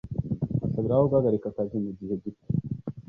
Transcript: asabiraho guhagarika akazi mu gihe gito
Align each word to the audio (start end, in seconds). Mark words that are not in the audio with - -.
asabiraho 0.67 1.03
guhagarika 1.09 1.45
akazi 1.49 1.75
mu 1.83 1.91
gihe 1.97 2.13
gito 2.23 2.47